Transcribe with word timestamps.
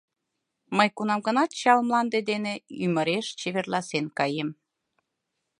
Мый 0.77 0.89
кунам-гынат 0.97 1.51
чал 1.59 1.79
мланде 1.87 2.19
дене 2.29 2.53
Ӱмыреш 2.83 3.27
чеверласен 3.39 4.05
каем. 4.17 4.49